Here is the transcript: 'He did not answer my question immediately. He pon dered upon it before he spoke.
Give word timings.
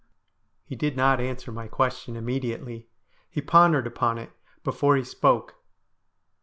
'He 0.65 0.75
did 0.75 0.97
not 0.97 1.21
answer 1.21 1.51
my 1.51 1.67
question 1.67 2.15
immediately. 2.15 2.87
He 3.29 3.39
pon 3.39 3.73
dered 3.73 3.85
upon 3.85 4.17
it 4.17 4.31
before 4.63 4.95
he 4.97 5.03
spoke. 5.03 5.57